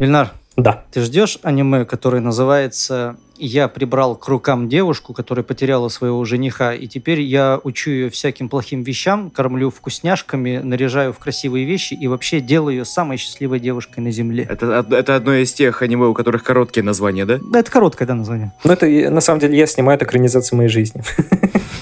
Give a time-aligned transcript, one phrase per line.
[0.00, 0.82] Ильнар, Да.
[0.92, 6.86] ты ждешь аниме, которое называется «Я прибрал к рукам девушку, которая потеряла своего жениха, и
[6.86, 12.40] теперь я учу ее всяким плохим вещам, кормлю вкусняшками, наряжаю в красивые вещи и вообще
[12.40, 14.46] делаю ее самой счастливой девушкой на земле».
[14.48, 17.38] Это, это одно из тех аниме, у которых короткие названия, да?
[17.42, 18.52] Да, Это короткое да, название.
[18.64, 21.02] Ну, это на самом деле я снимаю это экранизацию моей жизни.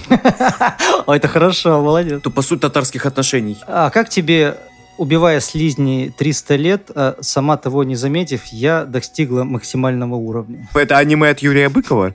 [1.07, 2.21] О, это хорошо, молодец.
[2.23, 3.59] То по сути татарских отношений.
[3.69, 4.57] А как тебе,
[4.99, 10.69] убивая слизни 300 лет, а сама того не заметив, я достигла максимального уровня?
[10.75, 12.15] Это аниме от Юрия Быкова?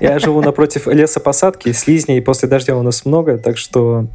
[0.00, 4.06] Я живу напротив лесопосадки, слизней, и после дождя у нас много, так что,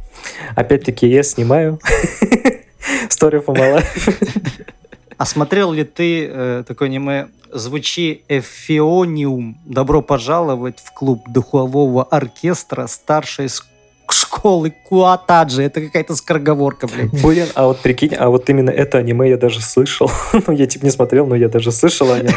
[0.56, 1.78] опять-таки, я снимаю.
[3.08, 4.44] Story for my life.
[5.18, 9.58] А смотрел ли ты э, такое аниме «Звучи Эфиониум»?
[9.66, 13.62] Добро пожаловать в клуб духового оркестра старшей с-
[14.40, 15.62] школы Куатаджи.
[15.62, 17.10] Это какая-то скороговорка, блядь.
[17.22, 20.10] Блин, а вот прикинь, а вот именно это аниме я даже слышал.
[20.46, 22.32] ну, я типа не смотрел, но я даже слышал о нем.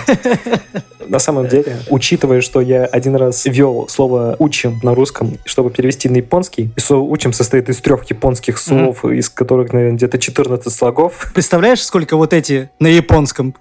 [1.08, 6.10] На самом деле, учитывая, что я один раз ввел слово «учим» на русском, чтобы перевести
[6.10, 10.74] на японский, и слово «учим» состоит из трех японских слов, из которых, наверное, где-то 14
[10.74, 11.32] слогов.
[11.34, 13.56] Представляешь, сколько вот эти на японском?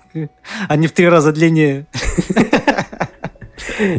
[0.68, 1.86] Они в три раза длиннее.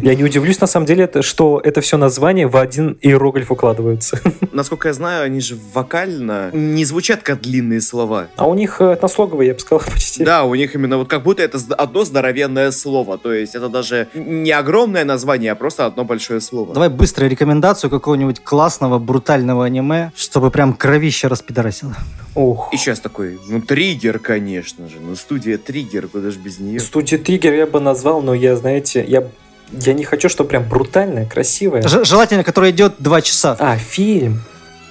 [0.02, 4.20] Я не удивлюсь, на самом деле, что это все название в один иероглиф укладывается.
[4.52, 8.28] Насколько я знаю, они же вокально не звучат как длинные слова.
[8.36, 10.24] А у них э, однослоговые, я бы сказал, почти.
[10.24, 13.18] Да, у них именно вот как будто это одно здоровенное слово.
[13.18, 16.74] То есть это даже не огромное название, а просто одно большое слово.
[16.74, 21.94] Давай быстро рекомендацию какого-нибудь классного, брутального аниме, чтобы прям кровище распидорасило.
[22.34, 22.70] Ух.
[22.72, 24.96] И сейчас такой, ну, триггер, конечно же.
[25.00, 26.80] Ну, студия триггер, куда же без нее.
[26.80, 29.24] Студию Триггер я бы назвал, но я, знаете, я,
[29.72, 31.82] я не хочу, чтобы прям брутальное, красивое.
[31.82, 33.56] Ж- желательно, который идет два часа.
[33.58, 34.42] А, фильм.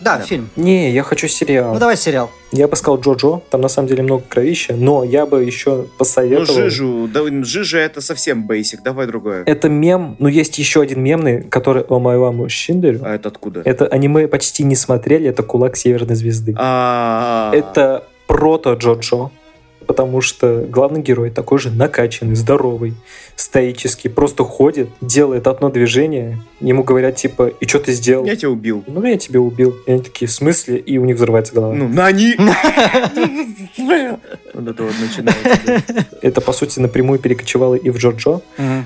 [0.02, 0.24] Да, Да.
[0.26, 0.50] фильм.
[0.58, 1.74] Не, я хочу сериал.
[1.74, 2.30] Ну давай сериал.
[2.52, 5.88] Я бы сказал Джоджо, там на самом деле много кровища, но я бы еще Ну,
[5.98, 6.54] посоветовал...
[6.60, 9.44] Жижу, да, Жижа это совсем бейсик, давай другое.
[9.46, 13.00] Это мем, но есть еще один мемный, который о моему Шиндерю.
[13.04, 13.62] А это откуда?
[13.64, 16.54] Это аниме почти не смотрели, это Кулак Северной Звезды.
[16.58, 19.32] А, Это прото Джоджо,
[19.86, 22.94] потому что главный герой такой же накачанный, здоровый,
[23.36, 28.26] стоический, просто ходит, делает одно движение, ему говорят типа, и что ты сделал?
[28.26, 28.84] Я тебя убил.
[28.88, 29.76] Ну, я тебя убил.
[29.86, 30.78] И они такие, в смысле?
[30.78, 31.74] И у них взрывается голова.
[31.74, 32.36] Ну, нани!
[34.54, 35.84] Вот это вот начинается.
[36.22, 38.42] Это, по сути, напрямую перекочевало и в Джоджо.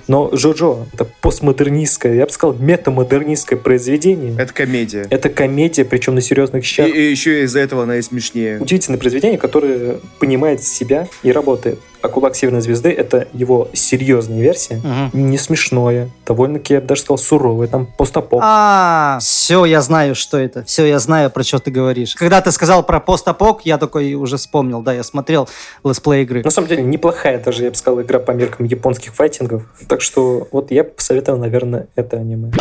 [0.08, 4.34] Но Джоджо— это постмодернистское, я бы сказал, метамодернистское произведение.
[4.40, 5.06] Это комедия.
[5.10, 6.88] Это комедия, причем на серьезных щах.
[6.88, 8.60] и еще из-за этого она и смешнее.
[8.62, 10.87] Удивительное произведение, которое понимает себя
[11.24, 11.80] и работает.
[12.02, 14.76] А «Кулак Северной Звезды»— это его серьезная версия.
[14.76, 15.30] Мгм.
[15.30, 17.68] Не смешное, довольно-таки, я бы даже сказал, суровое.
[17.68, 18.40] Там постапок.
[18.44, 20.64] А, все, я знаю, что это.
[20.66, 22.16] Все, я знаю, про что ты говоришь.
[22.16, 24.82] Когда ты сказал про постапок, я такой уже вспомнил.
[24.82, 25.50] Да, я смотрел
[25.84, 26.44] летсплей игры.
[26.44, 29.64] На самом деле, неплохая даже, я бы сказал, игра по меркам японских файтингов.
[29.88, 32.52] Так что вот я бы посоветовал, наверное, это аниме.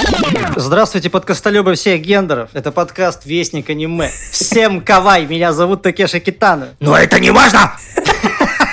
[0.56, 2.50] Здравствуйте, подкастолюбы всех гендеров.
[2.54, 4.10] Это подкаст Вестник аниме.
[4.30, 6.68] Всем кавай, меня зовут Такеши Китана.
[6.80, 7.72] Но это не важно!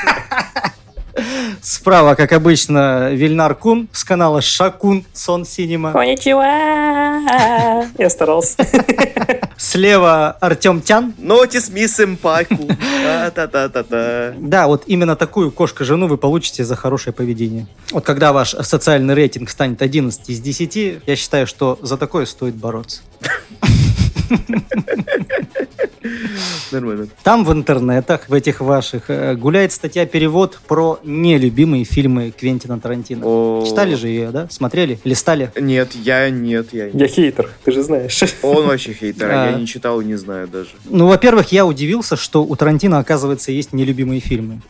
[1.63, 5.94] Справа, как обычно, Вильнар Кун с канала Шакун Сон Синема.
[5.94, 6.44] Коничева!
[7.97, 8.57] Я старался.
[9.57, 11.13] Слева Артем Тян.
[11.18, 12.68] Нотис ми сэмпайку.
[14.40, 17.68] Да, вот именно такую кошка-жену вы получите за хорошее поведение.
[17.91, 22.56] Вот когда ваш социальный рейтинг станет 11 из 10, я считаю, что за такое стоит
[22.56, 23.03] бороться.
[26.72, 27.07] Нормально.
[27.23, 33.63] Там в интернетах, в этих ваших, э, гуляет статья-перевод про нелюбимые фильмы Квентина Тарантино.
[33.66, 34.47] Читали же ее, да?
[34.50, 35.00] Смотрели?
[35.03, 35.51] Листали?
[35.56, 38.19] Нет, я нет, я Я хейтер, ты же знаешь.
[38.41, 39.51] Он вообще хейтер, а А.
[39.51, 40.72] я не читал и не знаю даже.
[40.90, 44.61] Ну, во-первых, я удивился, что у Тарантино, оказывается, есть нелюбимые фильмы.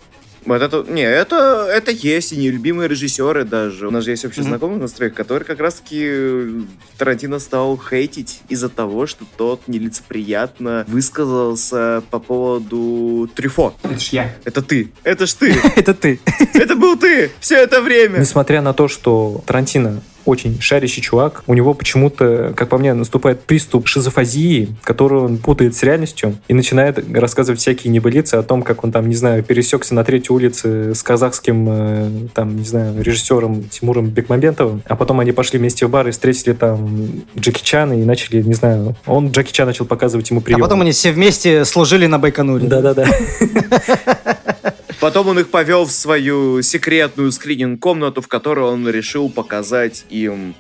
[0.46, 3.88] Вот это, не, это, это есть, и нелюбимые режиссеры даже.
[3.88, 4.50] У нас же есть общий Мгм.
[4.50, 6.66] знакомый на стройке, который как раз-таки
[6.98, 13.74] Тарантино стал хейтить из-за того, что тот нелицеприятно высказался по поводу Трюфо.
[13.84, 14.36] Это ж я.
[14.44, 14.92] Это ты.
[15.04, 15.56] Это ж ты.
[15.76, 16.20] Это ты.
[16.54, 18.20] Это был ты все это время.
[18.20, 23.42] Несмотря на то, что Тарантино очень шарящий чувак, у него почему-то, как по мне, наступает
[23.42, 28.84] приступ шизофазии, которую он путает с реальностью и начинает рассказывать всякие небылицы о том, как
[28.84, 33.64] он там, не знаю, пересекся на третьей улице с казахским, э, там, не знаю, режиссером
[33.70, 38.04] Тимуром Бекмамбетовым, а потом они пошли вместе в бар и встретили там Джеки Чана и
[38.04, 40.60] начали, не знаю, он Джеки Чан начал показывать ему А прием.
[40.60, 42.68] потом они все вместе служили на Байконуре.
[42.68, 43.06] Да-да-да.
[45.00, 50.56] Потом он их повел в свою секретную скрининг-комнату, в которой он решил показать им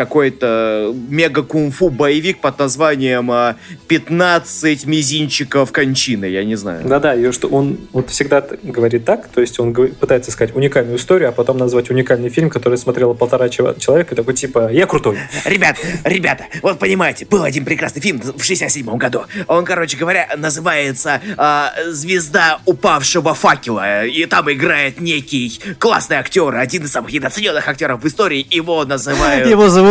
[0.00, 3.56] какой-то мега-кунг-фу боевик под названием а,
[3.86, 6.86] «15 мизинчиков кончины», я не знаю.
[6.86, 11.28] Да-да, и что он вот всегда говорит так, то есть он пытается сказать уникальную историю,
[11.28, 15.18] а потом назвать уникальный фильм, который смотрело полтора человека, и такой типа «Я крутой».
[15.44, 19.24] Ребят, ребята, вот понимаете, был один прекрасный фильм в 67 году.
[19.48, 26.84] Он, короче говоря, называется э, «Звезда упавшего факела», и там играет некий классный актер, один
[26.84, 29.46] из самых недооцененных актеров в истории, его называют...
[29.50, 29.89] Его зовут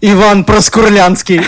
[0.00, 1.40] Иван Проскурлянский.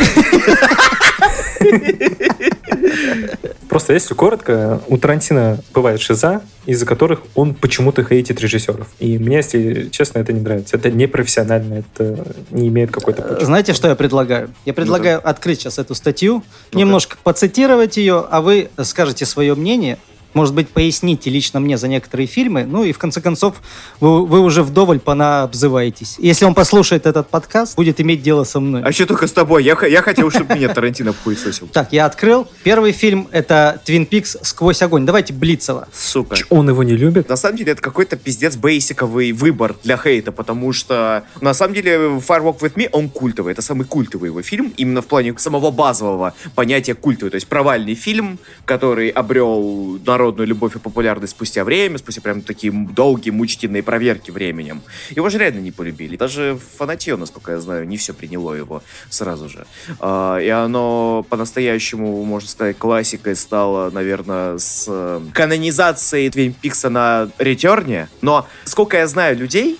[3.68, 8.88] Просто если коротко, у Тарантино бывает шиза, из-за которых он почему-то хейтит режиссеров.
[9.00, 10.76] И мне, если честно, это не нравится.
[10.76, 13.44] Это непрофессионально, это не имеет какой-то почвы.
[13.44, 14.50] Знаете, что я предлагаю?
[14.64, 16.42] Я предлагаю ну открыть сейчас эту статью,
[16.72, 19.98] ну немножко поцитировать ее, а вы скажете свое мнение,
[20.36, 23.56] может быть, поясните лично мне за некоторые фильмы, ну и в конце концов
[24.00, 26.16] вы, вы уже вдоволь понаобзываетесь.
[26.18, 28.82] Если он послушает этот подкаст, будет иметь дело со мной.
[28.82, 29.64] А что только с тобой?
[29.64, 31.68] Я, я хотел, чтобы меня Тарантино хуесосил.
[31.68, 32.46] Так, я открыл.
[32.64, 34.36] Первый фильм— это «Твин Пикс.
[34.42, 35.06] Сквозь огонь».
[35.06, 35.88] Давайте Блицева.
[35.94, 36.36] Сука.
[36.50, 37.30] Он его не любит?
[37.30, 41.92] На самом деле, это какой-то пиздец бейсиковый выбор для хейта, потому что, на самом деле,
[41.94, 43.52] Fire Walk With Me, он культовый.
[43.52, 47.30] Это самый культовый его фильм, именно в плане самого базового понятия культовый.
[47.30, 52.42] То есть провальный фильм, который обрел народ народную любовь и популярность спустя время, спустя прям
[52.42, 54.82] такие долгие, мучительные проверки временем.
[55.10, 56.16] Его же реально не полюбили.
[56.16, 59.66] Даже фанатье, насколько я знаю, не все приняло его сразу же.
[60.00, 67.28] А, и оно по-настоящему, можно сказать, классикой стало, наверное, с э, канонизацией Твин Пикса на
[67.38, 68.08] Ретерне.
[68.20, 69.78] Но сколько я знаю людей,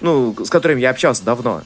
[0.00, 1.62] ну, с которыми я общался давно,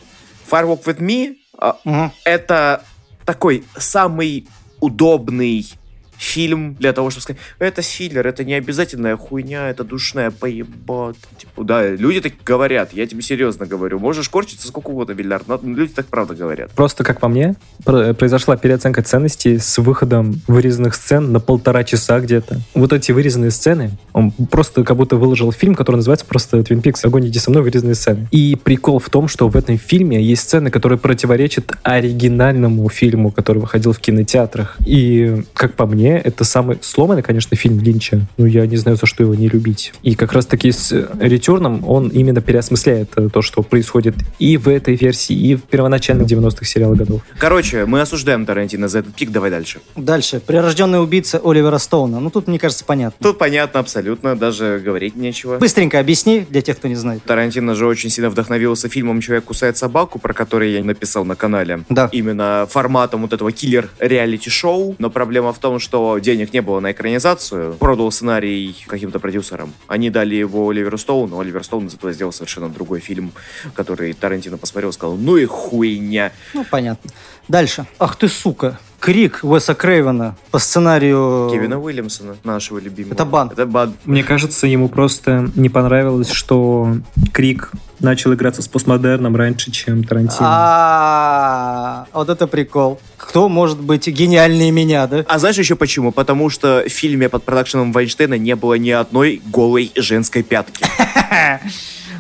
[0.51, 1.37] Fire Walk With Me
[1.85, 2.13] угу.
[2.25, 2.85] это
[3.25, 4.49] такой самый
[4.81, 5.78] удобный
[6.19, 11.17] фильм для того, чтобы сказать, это филлер, это не обязательная хуйня, это душная поебат.
[11.39, 13.99] Типа, да, люди так говорят, я тебе серьезно говорю.
[13.99, 16.71] Можешь корчиться сколько угодно, Вильяр, но люди так правда говорят.
[16.73, 17.55] Просто, как по мне,
[17.85, 22.61] произошла переоценка ценностей с выходом вырезанных сцен на полтора часа где-то.
[22.75, 27.05] Вот эти вырезанные сцены, он просто как будто выложил фильм, который называется просто Twin Peaks
[27.05, 28.27] «Огонь, иди со мной, вырезанные сцены».
[28.33, 33.59] И прикол в том, что в этом фильме есть сцены, которые противоречат оригинальному фильму, который
[33.59, 34.77] выходил в кинотеатрах.
[34.85, 38.21] И, как по мне, мне это самый сломанный, конечно, фильм Линча.
[38.39, 39.93] Ну, я не знаю, за что его не любить.
[40.03, 44.95] И как раз-таки с Ретерном он именно переосмысляет э, то, что происходит и в этой
[44.95, 47.21] версии, и в первоначальных 90-х сериалах годов.
[47.39, 49.81] Короче, мы осуждаем Тарантино за этот пик, давай дальше.
[49.97, 50.41] Дальше.
[50.41, 52.21] Прирожденный убийца Оливера Стоуна.
[52.21, 53.17] Ну, тут, мне кажется, понятно.
[53.23, 55.59] Тут понятно абсолютно, даже говорить нечего.
[55.59, 57.23] Быстренько объясни для тех, кто не знает.
[57.25, 61.81] Тарантино же очень сильно вдохновился фильмом «Человек кусает собаку», про который я написал на канале.
[61.91, 62.09] Да.
[62.13, 64.97] Именно форматом вот этого киллер-реалити-шоу.
[64.99, 69.73] Но проблема в том, что что денег не было на экранизацию, продал сценарий каким-то продюсерам.
[69.89, 73.33] Они дали его Оливеру Стоуну, Оливер Стоун зато сделал совершенно другой фильм,
[73.75, 76.31] который Тарантино посмотрел и сказал, ну и хуйня.
[76.55, 77.11] Ну, понятно.
[77.49, 77.87] Дальше.
[77.99, 78.79] Ах ты сука.
[79.01, 81.49] Крик Уэса Крейвена по сценарию...
[81.51, 83.15] Кевина Уильямсона, нашего любимого.
[83.15, 83.51] Это бан.
[83.51, 83.95] Это бан.
[84.05, 86.95] Мне кажется, ему просто не понравилось, что
[87.33, 90.39] Крик начал играться с постмодерном раньше, чем Тарантино.
[90.41, 93.01] А, вот это прикол.
[93.17, 95.25] Кто может быть гениальнее меня, да?
[95.29, 96.13] А знаешь еще почему?
[96.13, 100.85] Потому что в фильме под продакшеном Вайнштейна не было ни одной голой женской пятки.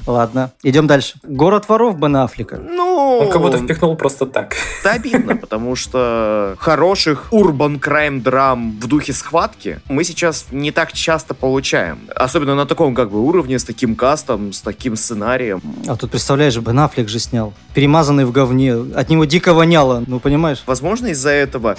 [0.09, 1.17] Ладно, идем дальше.
[1.23, 2.57] Город воров Бен Аффлека.
[2.57, 3.19] Ну...
[3.21, 4.57] Он как будто впихнул просто так.
[4.81, 10.95] Это обидно, потому что хороших урбан крайм драм в духе схватки мы сейчас не так
[10.95, 11.99] часто получаем.
[12.15, 15.61] Особенно на таком как бы уровне, с таким кастом, с таким сценарием.
[15.87, 17.53] А тут, представляешь, Бен Аффлек же снял.
[17.75, 18.77] Перемазанный в говне.
[18.95, 20.63] От него дико воняло, ну понимаешь?
[20.65, 21.77] Возможно, из-за этого.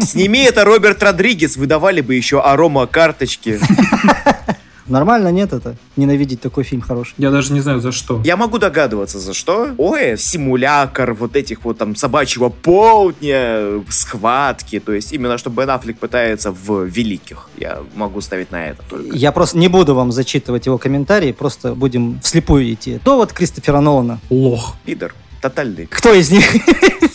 [0.00, 3.60] Сними это Роберт Родригес, выдавали бы еще арома карточки.
[4.88, 5.76] Нормально, нет это?
[5.96, 7.14] Ненавидеть такой фильм хороший.
[7.18, 8.20] Я даже не знаю, за что.
[8.24, 9.70] Я могу догадываться, за что.
[9.78, 14.80] Ой, симулятор вот этих вот там собачьего полдня, схватки.
[14.80, 17.48] То есть именно, что Бен Аффлек пытается в великих.
[17.56, 19.16] Я могу ставить на это только.
[19.16, 23.00] Я просто не буду вам зачитывать его комментарии, просто будем вслепую идти.
[23.04, 24.18] Довод Кристофера Нолана.
[24.30, 24.76] Лох.
[24.84, 25.14] Пидор.
[25.40, 25.86] Тотальный.
[25.86, 26.44] Кто из них?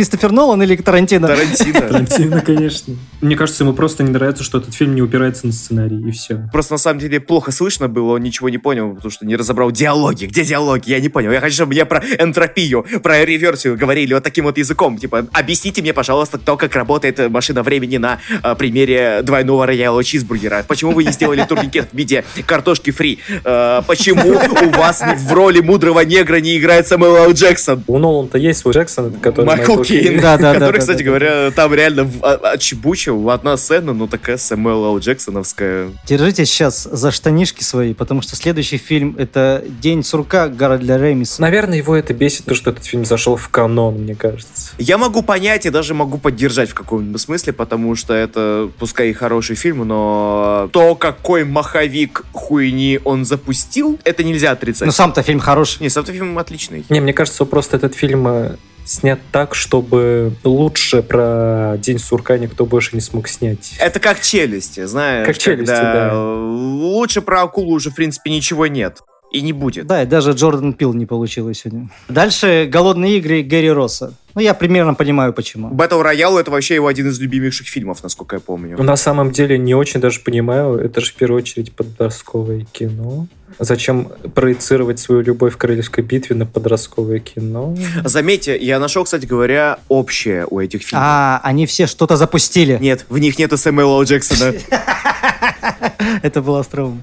[0.00, 1.28] Кристофер Нолан или Тарантино?
[1.28, 1.80] Тарантино.
[1.82, 2.96] Тарантино, конечно.
[3.20, 6.48] Мне кажется, ему просто не нравится, что этот фильм не упирается на сценарий, и все.
[6.50, 9.70] Просто на самом деле плохо слышно было, он ничего не понял, потому что не разобрал
[9.70, 10.24] диалоги.
[10.24, 10.88] Где диалоги?
[10.88, 11.32] Я не понял.
[11.32, 14.96] Я хочу, чтобы мне про энтропию, про реверсию говорили вот таким вот языком.
[14.96, 20.64] Типа, объясните мне, пожалуйста, то, как работает машина времени на а, примере двойного рояла чизбургера.
[20.66, 23.18] Почему вы не сделали турникет в виде картошки фри?
[23.44, 27.32] А, почему у вас в роли мудрого негра не играет Самуэл Л.
[27.32, 27.84] Джексон?
[27.86, 30.20] У Нолан-то есть свой Джексон, который Майкл Кейн.
[30.20, 33.92] Да, да, да, Который, да, кстати да, говоря, там реально в- а- отчебучил одна сцена,
[33.92, 34.98] ну такая Сэмюэл Л.
[34.98, 35.90] Джексоновская.
[36.06, 41.40] Держитесь сейчас за штанишки свои, потому что следующий фильм это «День сурка» Гарольда Ремиса.
[41.40, 44.72] Наверное, его это бесит, то, что этот фильм зашел в канон, мне кажется.
[44.78, 49.12] Я могу понять и даже могу поддержать в каком-нибудь смысле, потому что это, пускай и
[49.12, 54.86] хороший фильм, но то, какой маховик хуйни он запустил, это нельзя отрицать.
[54.86, 55.82] Но сам-то фильм хороший.
[55.82, 56.84] Не, сам фильм отличный.
[56.88, 58.56] Не, мне кажется, просто этот фильм э,
[58.90, 63.74] снят так, чтобы лучше про День сурка никто больше не смог снять.
[63.78, 65.26] Это как челюсти, знаешь.
[65.26, 66.10] Как «Челюсти», да.
[66.12, 68.98] Лучше про акулу уже, в принципе, ничего нет.
[69.30, 69.86] И не будет.
[69.86, 71.88] Да, и даже Джордан Пил не получилось сегодня.
[72.08, 74.12] Дальше «Голодные игры» Гэри Росса.
[74.34, 75.70] Ну, я примерно понимаю, почему.
[75.70, 78.76] Battle Royale это вообще его один из любимейших фильмов, насколько я помню.
[78.78, 83.26] Ну, на самом деле, не очень даже понимаю, это же в первую очередь подростковое кино.
[83.58, 87.76] Зачем проецировать свою любовь к королевской битве на подростковое кино?
[88.04, 91.04] Заметьте, я нашел, кстати говоря, общее у этих фильмов.
[91.04, 92.78] А, они все что-то запустили.
[92.80, 94.04] Нет, в них нету Сэмюэла.
[94.04, 94.54] Джексона.
[96.22, 97.02] Это было остроумно.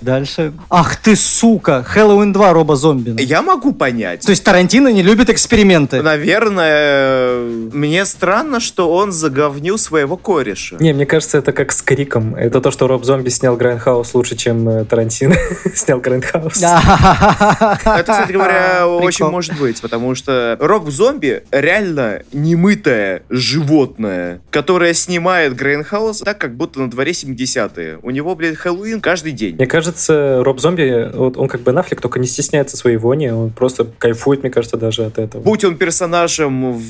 [0.00, 0.52] Дальше.
[0.70, 1.82] Ах ты, сука!
[1.82, 3.14] Хэллоуин 2 Роба Зомби.
[3.22, 4.22] Я могу понять.
[4.24, 6.02] То есть Тарантино не любит эксперименты.
[6.02, 7.40] Наверное,
[7.72, 10.76] мне странно, что он заговнил своего кореша.
[10.80, 12.34] Не, мне кажется, это как с Криком.
[12.34, 15.36] Это то, что Роб Зомби снял Grindhouse лучше, чем э, Тарантино
[15.74, 16.62] снял Grindhouse.
[16.62, 25.54] Это, кстати говоря, очень может быть, потому что Роб Зомби реально немытое животное, которое снимает
[25.56, 27.98] Grindhouse так, как будто на дворе 70-е.
[28.02, 29.54] У него, блядь, Хэллоуин каждый день.
[29.56, 29.85] Мне кажется,
[30.42, 34.42] Роб Зомби, вот он как бы Нафлик, только не стесняется своей вони, он просто кайфует,
[34.42, 35.42] мне кажется, даже от этого.
[35.42, 36.80] Будь он персонажем в,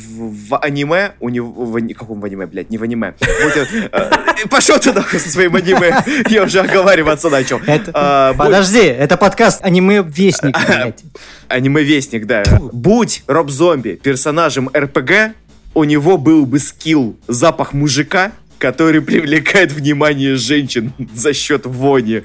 [0.49, 1.49] в аниме, у него...
[1.65, 3.15] В, каком в аниме, блядь, не в аниме.
[3.21, 3.67] Будь он...
[3.93, 4.11] э,
[4.51, 5.97] Пошел ты нахуй со своим аниме.
[6.29, 7.59] Я уже оговариваться начал.
[7.67, 11.03] Это- А, будь- Подожди, это подкаст аниме-вестник, блядь.
[11.49, 12.43] Аниме-вестник, да.
[12.73, 15.35] Будь Роб Зомби персонажем РПГ,
[15.75, 22.23] у него был бы скилл запах мужика, который привлекает внимание женщин за счет вони.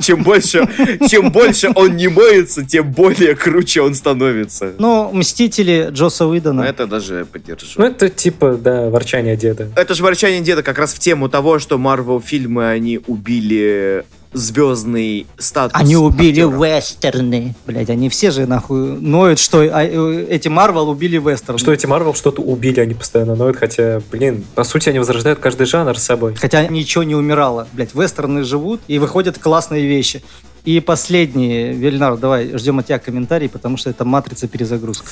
[0.00, 0.68] Чем больше,
[1.08, 4.72] чем больше он не моется, тем более круче он становится.
[4.78, 6.62] Ну, Мстители Джоса Уидона.
[6.62, 7.66] это даже поддержу.
[7.76, 9.68] Ну, это типа, да, ворчание деда.
[9.76, 14.04] Это же ворчание деда как раз в тему того, что Марвел фильмы, они убили
[14.38, 15.78] звездный статус.
[15.78, 16.64] Они убили актеров.
[16.64, 17.54] вестерны.
[17.66, 21.58] Блять, они все же нахуй ноют, что а, э, эти Марвел убили вестерны.
[21.58, 25.66] Что эти Марвел что-то убили, они постоянно ноют, хотя, блин, по сути, они возрождают каждый
[25.66, 26.34] жанр с собой.
[26.34, 27.68] Хотя ничего не умирало.
[27.72, 30.22] Блять, вестерны живут и выходят классные вещи.
[30.64, 35.08] И последний, Вильнар, давай, ждем от тебя комментарий, потому что это матрица перезагрузка.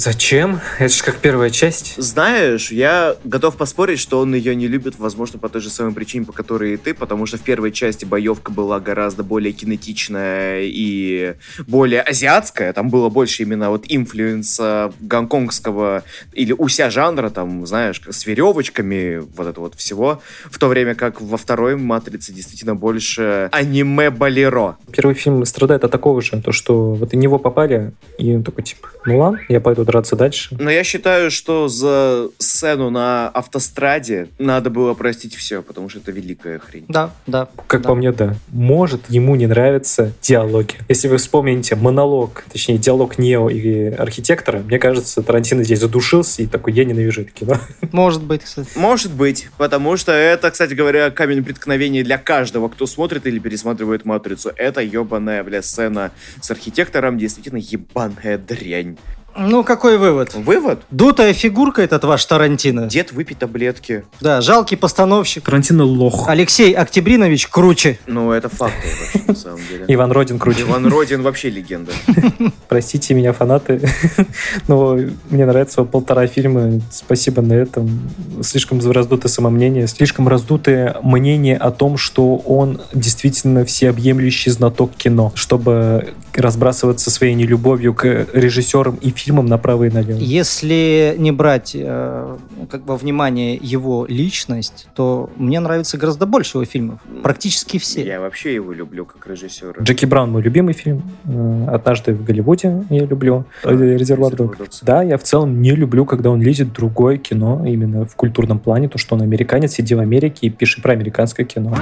[0.00, 0.60] Зачем?
[0.78, 2.02] Это же как первая часть.
[2.02, 6.24] Знаешь, я готов поспорить, что он ее не любит, возможно, по той же самой причине,
[6.24, 11.34] по которой и ты, потому что в первой части боевка была гораздо более кинетичная и
[11.66, 12.72] более азиатская.
[12.72, 16.02] Там было больше именно вот инфлюенса гонконгского
[16.32, 20.22] или уся жанра, там, знаешь, с веревочками, вот это вот всего.
[20.50, 24.78] В то время как во второй «Матрице» действительно больше аниме-болеро.
[24.92, 28.64] Первый фильм страдает от такого же, то, что вот и него попали, и он такой,
[28.64, 30.56] типа, ну ладно, я пойду драться дальше.
[30.58, 36.12] Но я считаю, что за сцену на автостраде надо было простить все, потому что это
[36.12, 36.84] великая хрень.
[36.88, 37.48] Да, да.
[37.66, 37.88] Как да.
[37.88, 38.36] по мне, да.
[38.48, 40.76] Может, ему не нравятся диалоги.
[40.88, 46.46] Если вы вспомните монолог, точнее, диалог Нео и архитектора, мне кажется, Тарантино здесь задушился и
[46.46, 47.58] такой, я ненавижу это кино.
[47.92, 48.68] Может быть, кстати.
[48.76, 54.04] Может быть, потому что это, кстати говоря, камень преткновения для каждого, кто смотрит или пересматривает
[54.04, 54.52] «Матрицу».
[54.56, 58.96] Это ебаная, бля, сцена с архитектором, действительно ебаная дрянь.
[59.42, 60.34] Ну, какой вывод?
[60.34, 60.82] Вывод?
[60.90, 62.86] Дутая фигурка этот ваш Тарантино.
[62.88, 64.04] Дед выпить таблетки.
[64.20, 65.44] Да, жалкий постановщик.
[65.44, 66.28] Тарантино лох.
[66.28, 67.98] Алексей Октябринович круче.
[68.06, 69.86] Ну, это факт, вообще, на самом деле.
[69.88, 70.62] Иван Родин круче.
[70.62, 71.92] Иван Родин вообще легенда.
[72.68, 73.80] Простите меня, фанаты,
[74.68, 74.98] но
[75.30, 76.78] мне нравится полтора фильма.
[76.90, 78.10] Спасибо на этом.
[78.42, 86.12] Слишком раздутое самомнение, слишком раздутое мнение о том, что он действительно всеобъемлющий знаток кино, чтобы
[86.38, 90.18] разбрасываться своей нелюбовью к режиссерам и фильмам направо и налево.
[90.18, 92.36] Если не брать э,
[92.70, 97.00] как бы внимание его личность, то мне нравится гораздо больше его фильмов.
[97.22, 98.04] Практически все.
[98.04, 99.82] Я вообще его люблю как режиссера.
[99.82, 101.02] Джеки Браун мой любимый фильм.
[101.24, 103.44] Э, Однажды в Голливуде я люблю.
[103.64, 104.58] Э, Резервуар Догс.
[104.58, 104.80] Догс.
[104.82, 108.58] Да, я в целом не люблю, когда он лезет в другое кино, именно в культурном
[108.58, 111.76] плане, то, что он американец, сиди в Америке и пиши про американское кино.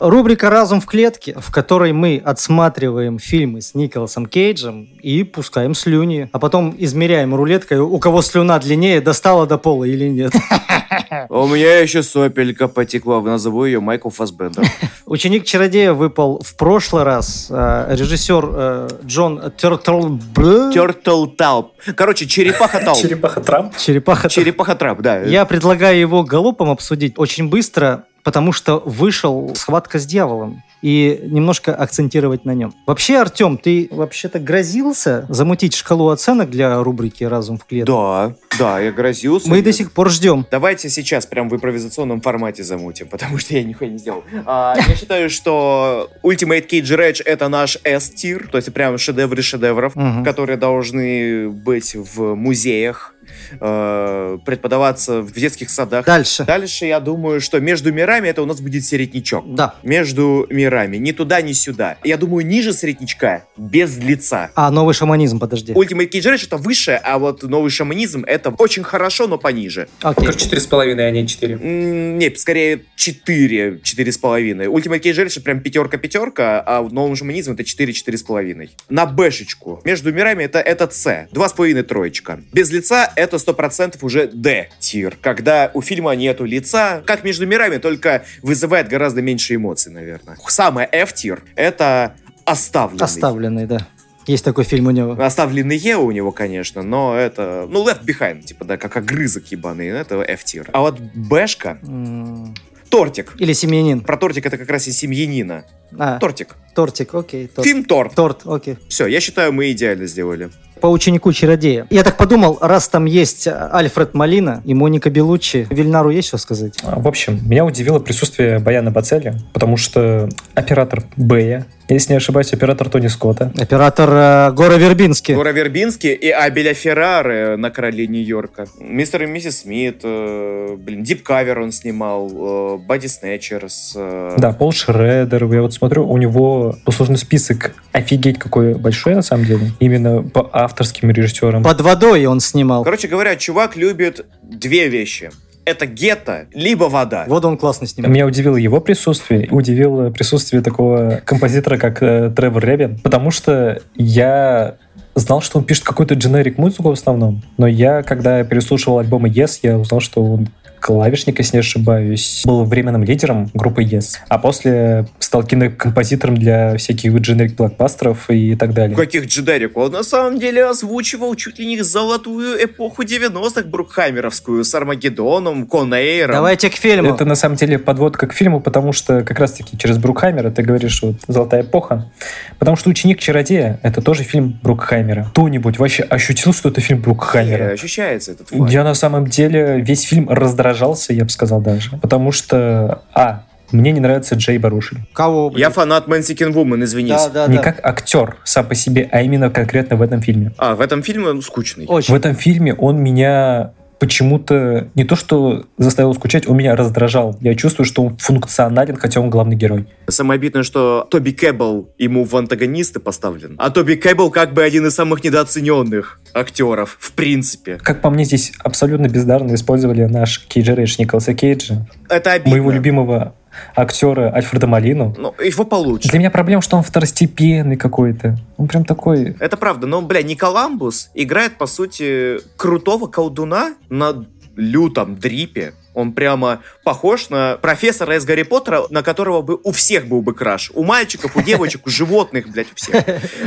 [0.00, 6.28] Рубрика «Разум в клетке», в которой мы отсматриваем фильмы с Николасом Кейджем и пускаем слюни,
[6.32, 10.32] а потом измеряем рулеткой, у кого слюна длиннее, достала до пола или нет.
[11.28, 14.64] У меня еще сопелька потекла, назову ее Майкл Фасбендер.
[15.06, 17.48] Ученик чародея выпал в прошлый раз.
[17.50, 20.16] Э, Режиссер э, Джон Тертл...
[20.34, 21.72] Turtle Тауп.
[21.96, 22.98] Короче, черепаха Тауп.
[22.98, 23.76] Черепаха Трамп.
[23.76, 24.28] Черепаха.
[24.28, 25.20] Черепаха Трап, да.
[25.20, 31.74] Я предлагаю его галопом обсудить очень быстро, потому что вышел схватка с дьяволом и немножко
[31.74, 32.74] акцентировать на нем.
[32.86, 37.92] Вообще, Артем, ты вообще-то грозился замутить шкалу оценок для рубрики «Разум в клетке».
[37.92, 39.48] Да, да, я грозился.
[39.48, 40.44] Мы до сих пор ждем.
[40.50, 44.24] Давайте сейчас прям в импровизационном формате замутим, потому что я нихуя не сделал.
[44.44, 49.94] А, я считаю, что Ultimate Cage Rage это наш S-тир, то есть прям шедевры шедевров,
[49.94, 50.24] Мгм.
[50.24, 53.14] которые должны быть в музеях,
[53.60, 56.04] э, преподаваться в детских садах.
[56.06, 56.44] Дальше.
[56.44, 59.44] Дальше я думаю, что между мирами это у нас будет середнячок.
[59.54, 59.74] Да.
[59.82, 60.96] Между мирами.
[60.96, 61.96] Ни туда, ни сюда.
[62.04, 64.50] Я думаю, ниже середнячка, без лица.
[64.54, 65.72] А, новый шаманизм, подожди.
[65.72, 69.88] Ultimate Cage Rage это выше, а вот новый шаманизм это очень хорошо, но пониже.
[70.02, 70.26] Окей.
[70.26, 71.54] Только 4,5, а не 4.
[71.54, 74.66] М, Не, скорее 4, 4,5.
[74.66, 78.70] Ultimate Cage Rage это прям пятерка-пятерка, а в новом шаманизме это 4, 4,5.
[78.88, 79.80] На бэшечку.
[79.84, 81.26] Между мирами это, это С.
[81.32, 82.40] 2,5 троечка.
[82.52, 85.16] Без лица это 100% уже D тир.
[85.20, 90.36] Когда у фильма нету лица, как между мирами, только вызывает гораздо меньше эмоций, наверное.
[90.48, 92.14] Самое F тир это
[92.44, 93.04] оставленный.
[93.04, 93.86] Оставленный, да.
[94.26, 95.12] Есть такой фильм у него.
[95.20, 97.66] Оставленные у него, конечно, но это...
[97.68, 100.70] Ну, Left Behind, типа, да, как огрызок ебаный, это F-тир.
[100.72, 102.54] А вот Бэшка, М,
[102.88, 103.34] тортик.
[103.38, 104.00] Или семьянин.
[104.00, 105.64] Про тортик это как раз и семьянина.
[105.98, 106.56] А, Тортик.
[106.74, 107.46] тортик, окей.
[107.48, 107.66] Торт.
[107.66, 108.14] Фильм Торт.
[108.14, 108.76] Торт, окей.
[108.88, 110.50] Все, я считаю, мы идеально сделали.
[110.80, 111.86] По ученику чародея.
[111.90, 116.74] Я так подумал, раз там есть Альфред Малина и Моника Белуччи, Вильнару есть что сказать?
[116.82, 122.52] А, В общем, меня удивило присутствие Баяна Бацели, потому что оператор Бэя, если не ошибаюсь,
[122.52, 123.52] оператор Тони Скотта.
[123.60, 125.32] Оператор э, Гора Вербински.
[125.32, 128.66] Гора Вербински и Абеля Феррары на «Короле Нью-Йорка».
[128.80, 133.92] Мистер и миссис Смит, э, блин, Дип Кавер он снимал, э, Бади Снэчерс.
[133.94, 139.22] э, Да, Пол Шредер, я вот смотрю, у него послужный список офигеть какой большой на
[139.22, 141.64] самом деле, именно по авторским режиссерам.
[141.64, 142.84] Под водой он снимал.
[142.84, 145.32] Короче говоря, чувак любит две вещи.
[145.64, 147.24] Это гетто, либо вода.
[147.26, 148.12] Вот он классно снимал.
[148.12, 154.76] Меня удивило его присутствие, удивило присутствие такого композитора, как э, Тревор Ребин, потому что я
[155.16, 159.58] знал, что он пишет какую-то дженерик музыку в основном, но я, когда переслушивал альбомы Yes,
[159.62, 160.48] я узнал, что он
[160.82, 167.14] клавишник, если не ошибаюсь, был временным лидером группы Yes, а после стал кинокомпозитором для всяких
[167.14, 168.96] дженерик блокбастеров и так далее.
[168.96, 169.76] Каких джедерик?
[169.76, 176.34] Он на самом деле озвучивал чуть ли не золотую эпоху 90-х Брукхаймеровскую с Армагеддоном, Конейром.
[176.34, 177.14] Давайте к фильму.
[177.14, 181.00] Это на самом деле подводка к фильму, потому что как раз-таки через Брукхаймера ты говоришь,
[181.02, 182.10] вот «Золотая эпоха»,
[182.58, 185.28] потому что «Ученик чародея»— это тоже фильм Брукхаймера.
[185.30, 187.70] Кто-нибудь вообще ощутил, что это фильм Не, Брукхаймера?
[187.70, 188.70] ощущается этот вайб.
[188.70, 190.28] Я на самом деле весь фильм
[190.72, 191.90] раздражался, я бы сказал даже.
[192.00, 194.96] Потому что, а, мне не нравится Джей Барушель.
[195.12, 195.50] Кого?
[195.50, 195.60] блин?
[195.60, 197.12] Я фанат Man Seeking Woman, извинись.
[197.12, 197.62] Да, да, не да.
[197.62, 200.52] как актер сам по себе, а именно конкретно в этом фильме.
[200.58, 201.86] А, в этом фильме он скучный.
[201.86, 202.14] В Очень.
[202.14, 207.38] этом фильме он меня почему-то не то что заставил скучать, он меня раздражал.
[207.40, 209.86] Я чувствую, что он функционален, хотя он главный герой.
[210.08, 213.54] Самое обидное, что Тоби Кэббл ему в антагонисты поставлен.
[213.58, 217.78] А Тоби Кэббл как бы один из самых недооцененных актеров, в принципе.
[217.80, 222.50] Как по мне, здесь абсолютно бездарно использовали наш Кейджа Рейдж Николаса Кейджа, Это обидно.
[222.50, 223.34] моего любимого
[223.74, 225.14] актера Альфреда Молину.
[225.18, 226.08] Ну, его получше.
[226.08, 228.38] Для меня проблема, что он второстепенный какой-то.
[228.56, 229.36] Он прям такой...
[229.40, 234.24] Это правда, но, бля, Николамбус играет, по сути, крутого колдуна на
[234.56, 235.72] лютом дрипе.
[235.94, 240.34] Он прямо похож на профессора из Гарри Поттера, на которого бы у всех был бы
[240.34, 240.70] краш.
[240.74, 243.04] У мальчиков, у девочек, у животных, блядь, у всех.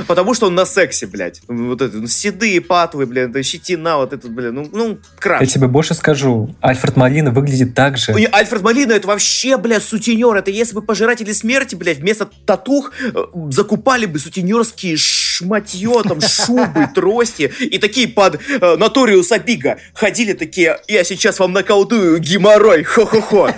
[0.08, 1.42] Потому что он на сексе, блядь.
[1.48, 5.42] Вот это, ну, седые патлы, блядь, это щетина, вот этот, блядь, ну, ну краш.
[5.42, 8.14] Я тебе больше скажу, Альфред Малина выглядит так же.
[8.32, 10.36] Альфред Малина это вообще, блядь, сутенер.
[10.36, 13.12] Это если бы пожиратели смерти, блядь, вместо татух э,
[13.50, 14.98] закупали бы сутенерские
[15.36, 17.52] шматье, там, шубы, трости.
[17.60, 23.50] И такие под э, Наториуса Бига ходили такие, я сейчас вам наколдую геморрой, хо-хо-хо.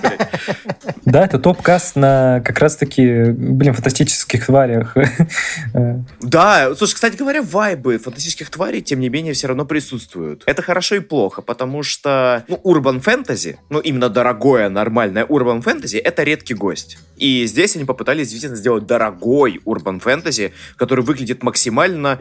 [1.05, 4.95] Да, это топ-каст на как раз-таки, блин, фантастических тварях.
[5.73, 10.43] Э, Да, слушай, кстати говоря, вайбы фантастических тварей, тем не менее, все равно присутствуют.
[10.45, 15.97] Это хорошо и плохо, потому что, ну, урбан фэнтези, ну, именно дорогое, нормальное урбан фэнтези,
[15.97, 16.97] это редкий гость.
[17.17, 21.66] И здесь они попытались действительно сделать дорогой урбан фэнтези, который выглядит максимально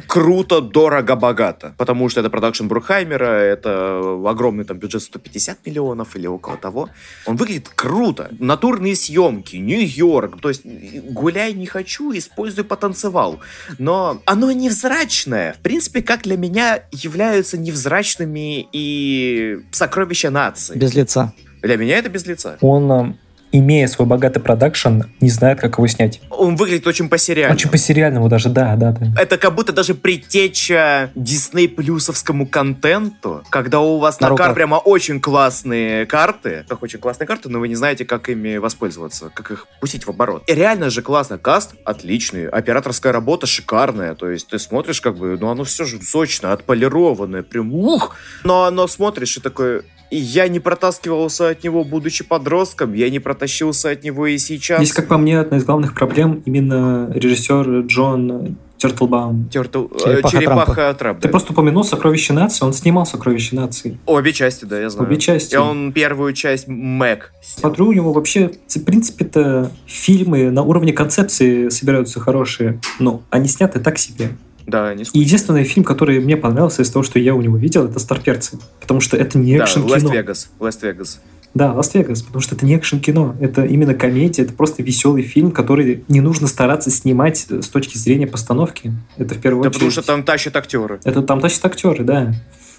[0.06, 1.74] круто, дорого, богато.
[1.76, 6.88] Потому что это продакшн Брухаймера, это огромный там бюджет 150 миллионов или около того.
[7.26, 8.28] Он выглядит круто.
[8.38, 10.40] Натурные съемки, Нью-Йорк.
[10.40, 13.40] То есть гуляй не хочу, используй потанцевал.
[13.78, 15.54] Но оно невзрачное.
[15.54, 20.76] В принципе, как для меня являются невзрачными и сокровища нации.
[20.76, 21.32] Без лица.
[21.62, 22.58] Для меня это без лица.
[22.60, 23.14] Он э,
[23.52, 26.20] имея свой богатый продакшн, не знает, как его снять.
[26.30, 27.56] Он выглядит очень по-сериальному.
[27.56, 29.20] Очень по-сериальному даже, да, да, да.
[29.20, 34.76] Это как будто даже предтеча Дисней плюсовскому контенту, когда у вас на, На кар прямо
[34.76, 39.50] очень классные карты, как очень классные карты, но вы не знаете, как ими воспользоваться, как
[39.50, 40.42] их пустить в оборот.
[40.46, 45.36] И реально же классно, каст отличный, операторская работа шикарная, то есть ты смотришь как бы,
[45.38, 50.48] ну оно все же сочно, отполированное, прям ух, но оно смотришь и такой, и я
[50.48, 54.78] не протаскивался от него, будучи подростком, я не протащился от него и сейчас.
[54.78, 59.48] Здесь, как по мне, одна из главных проблем именно режиссер Джон Тертлтауб.
[59.52, 61.28] Тертл- э, Черепаха Черепаха Трап, Ты да.
[61.30, 63.98] просто упомянул «Сокровище нации», он снимал «Сокровище нации».
[64.06, 65.08] Обе части, да, я знаю.
[65.08, 65.54] Обе части.
[65.54, 67.32] И он первую часть Мэг.
[67.42, 73.80] Смотрю, у него вообще, в принципе-то, фильмы на уровне концепции собираются хорошие, но они сняты
[73.80, 74.30] так себе.
[74.66, 77.84] Да, не И единственный фильм, который мне понравился из того, что я у него видел,
[77.84, 78.58] это «Старперцы».
[78.80, 79.92] Потому что это не Да, экшн-кино.
[79.92, 80.50] Лас-Вегас.
[80.58, 81.20] Лас-Вегас.
[81.54, 86.04] Да, Лас-Вегас, потому что это не экшн-кино, это именно комедия, это просто веселый фильм, который
[86.08, 88.92] не нужно стараться снимать с точки зрения постановки.
[89.16, 89.74] Это в первую Да очередь.
[89.80, 91.00] потому что там тащат актеры.
[91.04, 92.34] Это там тащат актеры, да.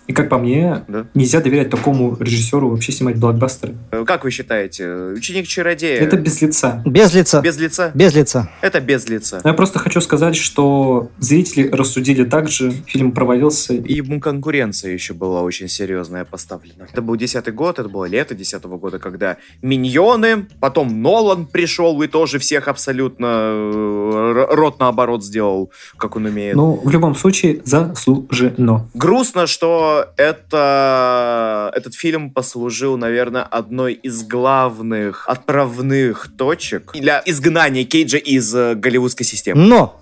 [0.07, 1.05] И как по мне, Да.
[1.13, 3.75] нельзя доверять такому режиссеру вообще снимать блокбастеры.
[3.91, 6.81] Э, Как вы считаете, ученик чародея Это без лица.
[6.85, 7.41] Без лица.
[7.41, 7.91] без лица?
[7.93, 8.49] Без лица.
[8.61, 9.41] Это без лица.
[9.43, 13.73] Я просто хочу сказать, что зрители рассудили так же, фильм провалился.
[13.73, 16.87] И ему конкуренция еще была очень серьезная поставлена.
[16.91, 22.07] Это был десятый год, это было лето десятого года, когда Миньоны, потом Нолан пришел и
[22.07, 26.55] тоже всех абсолютно э, рот наоборот сделал, как он умеет.
[26.55, 28.87] Но в любом случае заслужено.
[28.93, 38.17] Грустно, что это этот фильм послужил, наверное, одной из главных отправных точек для изгнания Кейджа
[38.17, 39.61] из э, голливудской системы.
[39.61, 39.99] Но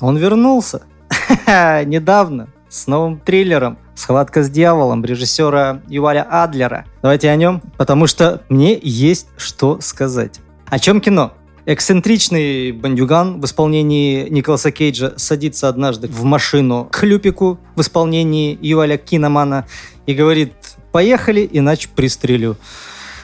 [0.00, 0.82] он вернулся
[1.46, 6.86] недавно с новым триллером «Схватка с дьяволом» режиссера Юваля Адлера.
[7.02, 10.40] Давайте о нем, потому что мне есть что сказать.
[10.66, 11.34] О чем кино?
[11.64, 18.96] Эксцентричный бандюган в исполнении Николаса Кейджа садится однажды в машину к Хлюпику в исполнении Юаля
[18.96, 19.66] Киномана
[20.06, 20.52] и говорит
[20.90, 22.56] «Поехали, иначе пристрелю».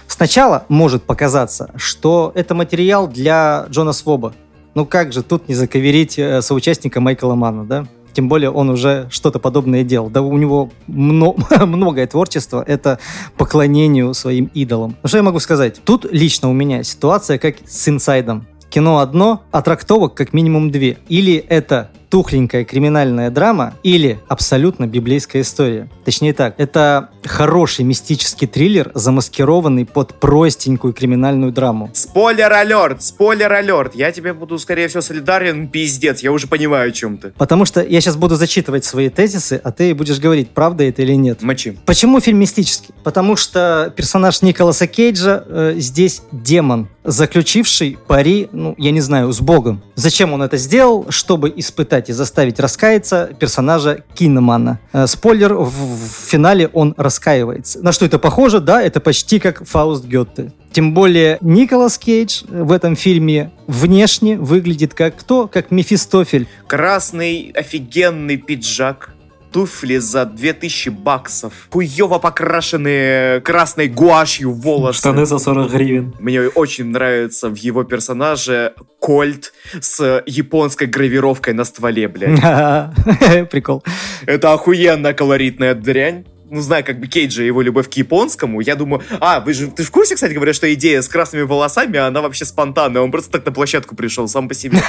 [0.07, 4.33] Сначала может показаться, что это материал для Джона Своба.
[4.75, 7.87] Ну как же тут не заковерить э, соучастника Майкла Мана, да?
[8.19, 10.11] Тем более он уже что-то подобное делал.
[10.11, 12.99] Да у него мно- многое творчество, это
[13.37, 14.97] поклонению своим идолам.
[15.05, 15.81] Ну что я могу сказать?
[15.85, 18.45] Тут лично у меня ситуация как с инсайдом.
[18.71, 20.99] Кино одно, а трактовок как минимум две.
[21.09, 25.89] Или это тухленькая криминальная драма, или абсолютно библейская история.
[26.05, 31.91] Точнее так, это хороший мистический триллер, замаскированный под простенькую криминальную драму.
[31.93, 33.95] Спойлер алерт, спойлер алерт.
[33.95, 36.21] Я тебе буду, скорее всего, солидарен, пиздец.
[36.21, 37.31] Я уже понимаю, о чем ты.
[37.37, 41.15] Потому что я сейчас буду зачитывать свои тезисы, а ты будешь говорить, правда это или
[41.15, 41.43] нет.
[41.43, 41.79] Мочи.
[41.85, 42.95] Почему фильм мистический?
[43.05, 49.41] Потому что персонаж Николаса Кейджа э, здесь демон, заключивший пари, ну, я не знаю, с
[49.41, 49.83] Богом.
[49.95, 51.07] Зачем он это сделал?
[51.11, 54.79] Чтобы испытать и заставить раскаяться персонажа Киномана.
[54.93, 57.83] Э, спойлер, в, в финале он раскаивается.
[57.83, 58.61] На что это похоже?
[58.61, 60.53] Да, это почти как Фауст Гетте.
[60.73, 65.49] Тем более Николас Кейдж в этом фильме внешне выглядит как кто?
[65.49, 66.47] Как Мефистофель.
[66.67, 69.15] Красный офигенный пиджак.
[69.53, 71.53] Туфли за 2000 баксов.
[71.71, 74.99] Хуево покрашенные красной гуашью волосы.
[74.99, 76.15] Штаны за 40 гривен.
[76.19, 82.41] Мне очень нравится в его персонаже кольт с японской гравировкой на стволе, блядь.
[83.51, 83.85] Прикол.
[84.27, 86.25] Это охуенно колоритная дрянь.
[86.51, 89.03] Ну, знаю, как бы Кейджа его любовь к японскому, я думаю...
[89.21, 92.47] А, вы же, ты в курсе, кстати говоря, что идея с красными волосами, она вообще
[92.47, 93.03] спонтанная.
[93.03, 94.83] Он просто так на площадку пришел сам по себе.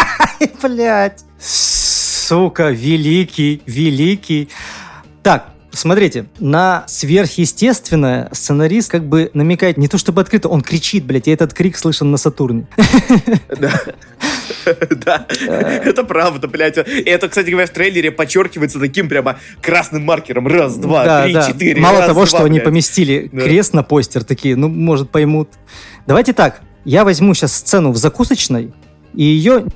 [0.62, 1.24] Блять.
[2.26, 4.48] Сука, великий, великий.
[5.22, 11.28] Так, смотрите, на сверхъестественное сценарист как бы намекает не то чтобы открыто, он кричит, блядь,
[11.28, 12.66] и этот крик слышен на Сатурне.
[13.60, 13.80] Да.
[14.90, 16.78] Да, это правда, блядь.
[16.78, 20.48] И это, кстати говоря, в трейлере подчеркивается таким прямо красным маркером.
[20.48, 21.80] Раз, два, три, четыре.
[21.80, 25.50] Мало того, что они поместили крест на постер, такие, ну, может, поймут.
[26.08, 28.72] Давайте так, я возьму сейчас сцену в закусочной,
[29.14, 29.66] и ее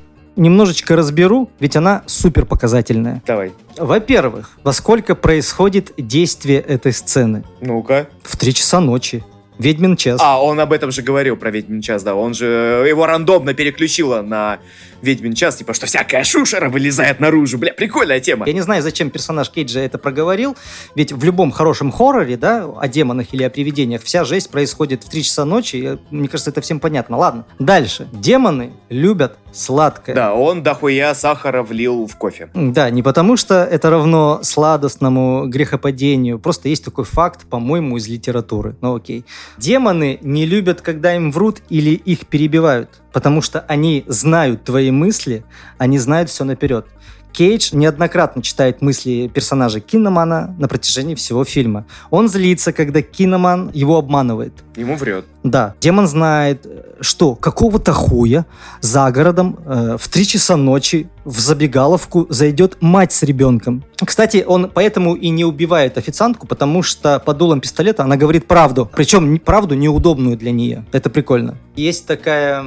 [0.41, 3.23] немножечко разберу, ведь она супер показательная.
[3.27, 3.53] Давай.
[3.77, 7.45] Во-первых, во сколько происходит действие этой сцены?
[7.61, 8.09] Ну-ка.
[8.23, 9.23] В три часа ночи.
[9.61, 10.21] Ведьмин час.
[10.23, 12.15] А, он об этом же говорил, про Ведьмин час, да.
[12.15, 14.59] Он же его рандомно переключило на
[15.03, 17.59] Ведьмин час, типа, что всякая шушера вылезает наружу.
[17.59, 18.47] Бля, прикольная тема.
[18.47, 20.57] Я не знаю, зачем персонаж Кейджа это проговорил,
[20.95, 25.11] ведь в любом хорошем хорроре, да, о демонах или о привидениях, вся жесть происходит в
[25.11, 27.19] 3 часа ночи, и, мне кажется, это всем понятно.
[27.19, 28.09] Ладно, дальше.
[28.13, 30.15] Демоны любят сладкое.
[30.15, 32.51] Да, он дохуя сахара влил в кофе.
[32.55, 38.77] Да, не потому что это равно сладостному грехопадению, просто есть такой факт, по-моему, из литературы.
[38.81, 39.25] Ну окей.
[39.59, 45.45] Демоны не любят, когда им врут или их перебивают, потому что они знают твои мысли,
[45.79, 46.87] они знают все наперед.
[47.33, 51.87] Кейдж неоднократно читает мысли персонажа Киномана на протяжении всего фильма.
[52.11, 54.53] Он злится, когда Киноман его обманывает.
[54.77, 55.25] Ему врет.
[55.43, 56.67] Да, демон знает,
[57.01, 58.45] что какого-то хуя
[58.81, 63.85] за городом э, в 3 часа ночи в забегаловку зайдет мать с ребенком.
[64.05, 68.91] Кстати, он поэтому и не убивает официантку, потому что под дулом пистолета она говорит правду.
[68.95, 70.85] Причем правду неудобную для нее.
[70.93, 71.57] Это прикольно.
[71.77, 72.65] Есть такая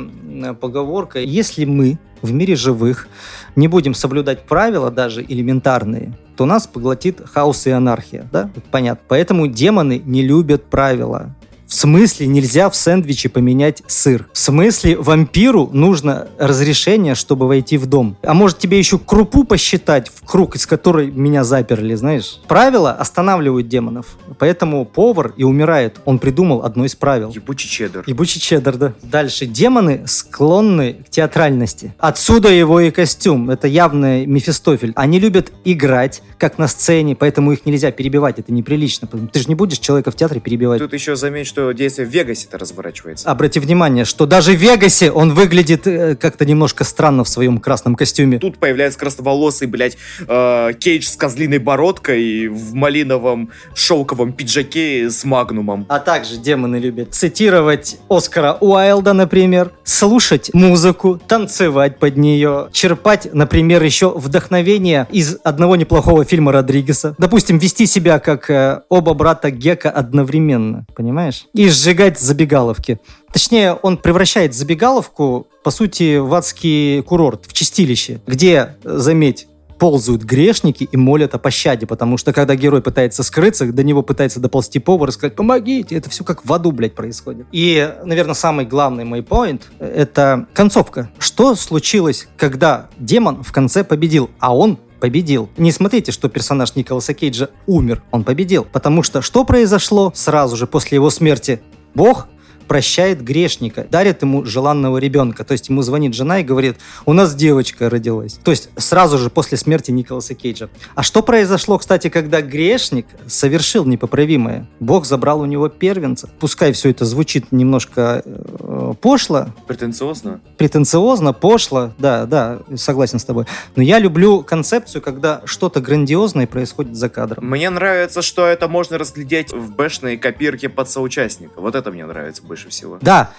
[0.60, 3.08] поговорка, если мы в мире живых
[3.56, 8.50] не будем соблюдать правила даже элементарные, то нас поглотит хаос и анархия, да?
[8.72, 9.04] Понятно.
[9.08, 11.36] Поэтому демоны не любят правила.
[11.74, 14.28] В смысле нельзя в сэндвиче поменять сыр?
[14.32, 18.16] В смысле вампиру нужно разрешение, чтобы войти в дом?
[18.22, 22.40] А может тебе еще крупу посчитать в круг, из которой меня заперли, знаешь?
[22.48, 24.06] Правила останавливают демонов.
[24.38, 26.00] Поэтому повар и умирает.
[26.06, 27.32] Он придумал одно из правил.
[27.32, 28.04] Ебучий чеддер.
[28.06, 28.94] Ебучий чеддер, да.
[29.02, 29.48] Дальше.
[29.48, 31.96] Демоны склонны к театральности.
[31.98, 33.50] Отсюда его и костюм.
[33.50, 34.94] Это явный Мефистофель.
[34.96, 38.38] Они любят играть, как на сцене, поэтому их нельзя перебивать.
[38.38, 39.08] Это неприлично.
[39.08, 40.80] Ты же не будешь человека в театре перебивать.
[40.80, 43.30] Тут еще заметь, что действие в Вегасе-то разворачивается.
[43.30, 47.96] Обрати внимание, что даже в Вегасе он выглядит э, как-то немножко странно в своем красном
[47.96, 48.40] костюме.
[48.40, 49.98] Тут появляется красноволосый, блядь,
[50.28, 55.86] э, Кейдж с козлиной бородкой в малиновом шелковом пиджаке с магнумом.
[55.90, 63.84] А также демоны любят цитировать Оскара Уайлда, например, слушать музыку, танцевать под нее, черпать, например,
[63.84, 67.16] еще вдохновение из одного неплохого фильма Родригеса.
[67.18, 71.46] Допустим, вести себя как э, оба брата Гека одновременно, понимаешь?
[71.54, 73.00] И сжигать забегаловки.
[73.32, 80.88] Точнее, он превращает забегаловку, по сути, в адский курорт, в чистилище, где, заметь, ползают грешники
[80.90, 85.10] и молят о пощаде, потому что когда герой пытается скрыться, до него пытается доползти повар
[85.10, 87.48] и сказать «помогите», это все как в аду, блядь, происходит.
[87.52, 91.12] И, наверное, самый главный мой поинт— это концовка.
[91.18, 95.50] Что случилось, когда демон в конце победил, а он победил.
[95.58, 98.64] Не смотрите, что персонаж Николаса Кейджа умер, он победил.
[98.64, 101.62] Потому что что произошло сразу же после его смерти?
[101.94, 102.30] Бог
[102.64, 105.44] прощает грешника, дарит ему желанного ребенка.
[105.44, 108.40] То есть ему звонит жена и говорит, у нас девочка родилась.
[108.44, 110.70] То есть сразу же после смерти Николаса Кейджа.
[110.96, 114.68] А что произошло, кстати, когда грешник совершил непоправимое?
[114.80, 116.30] Бог забрал у него первенца.
[116.40, 119.48] Пускай все это звучит немножко э, пошло.
[119.68, 120.42] Претенциозно?
[120.58, 123.46] Претенциозно, пошло, да, да, согласен с тобой.
[123.76, 127.46] Но я люблю концепцию, когда что-то грандиозное происходит за кадром.
[127.46, 131.60] Мне нравится, что это можно разглядеть в бэшной копирке под соучастника.
[131.60, 133.00] Вот это мне нравится больше всего.
[133.02, 133.32] Да,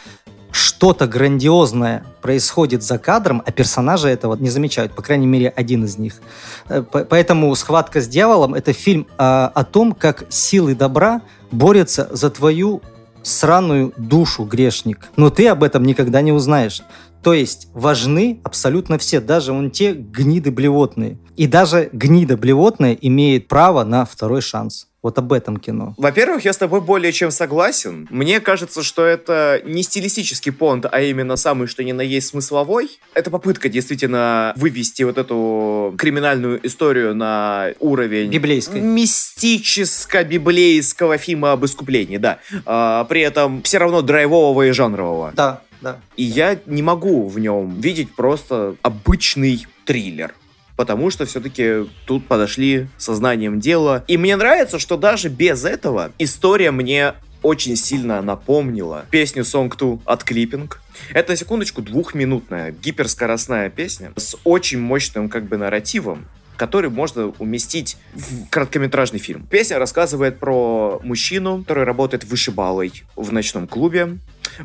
[0.50, 5.98] что-то грандиозное происходит за кадром, а персонажи этого не замечают, по крайней мере, один из
[5.98, 6.20] них.
[6.68, 11.22] Э, поэтому «Схватка с дьяволом»— это фильм о, о том, как силы добра
[11.52, 12.82] борются за твою
[13.22, 15.08] сраную душу, грешник.
[15.16, 16.82] Но ты об этом никогда не узнаешь.
[17.22, 21.18] То есть важны абсолютно все, даже вон те гниды блевотные.
[21.36, 24.88] И даже гнида блевотная имеет право на второй шанс.
[25.04, 25.94] Вот об этом кино.
[25.98, 28.08] Во-первых, я с тобой более чем согласен.
[28.08, 32.88] Мне кажется, что это не стилистический понт, а именно самый, что ни на есть смысловой.
[33.12, 38.30] Это попытка действительно вывести вот эту криминальную историю на уровень...
[38.30, 38.80] Библейской.
[38.80, 42.38] Мистическо-библейского фильма об искуплении, да.
[42.64, 45.34] А, при этом все равно драйвового и жанрового.
[45.36, 46.00] Да, да.
[46.16, 50.32] И я не могу в нем видеть просто обычный триллер
[50.76, 54.04] потому что все-таки тут подошли сознанием дела.
[54.08, 59.98] И мне нравится, что даже без этого история мне очень сильно напомнила песню Song 2
[60.06, 60.72] от Clipping.
[61.12, 67.96] Это, на секундочку, двухминутная гиперскоростная песня с очень мощным как бы нарративом который можно уместить
[68.14, 69.46] в короткометражный фильм.
[69.46, 74.18] Песня рассказывает про мужчину, который работает вышибалой в ночном клубе